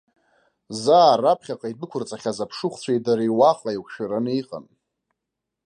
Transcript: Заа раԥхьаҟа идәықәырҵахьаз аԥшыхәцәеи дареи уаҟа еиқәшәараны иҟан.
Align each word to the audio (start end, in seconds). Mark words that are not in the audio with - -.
Заа 0.83 1.13
раԥхьаҟа 1.21 1.67
идәықәырҵахьаз 1.71 2.37
аԥшыхәцәеи 2.43 2.99
дареи 3.05 3.31
уаҟа 3.39 3.69
еиқәшәараны 3.71 4.31
иҟан. 4.41 4.65